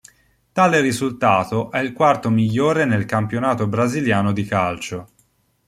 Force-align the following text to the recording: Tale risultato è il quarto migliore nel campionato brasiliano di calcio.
Tale 0.51 0.79
risultato 0.79 1.69
è 1.69 1.77
il 1.77 1.93
quarto 1.93 2.31
migliore 2.31 2.85
nel 2.85 3.05
campionato 3.05 3.67
brasiliano 3.67 4.31
di 4.31 4.45
calcio. 4.45 5.07